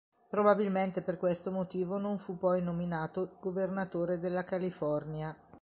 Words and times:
Probabilmente 0.31 1.03
per 1.03 1.19
questo 1.19 1.51
motivo 1.51 1.99
non 1.99 2.17
fu 2.17 2.35
poi 2.39 2.63
nominato 2.63 3.37
governatore 3.39 4.17
della 4.17 4.43
California. 4.43 5.37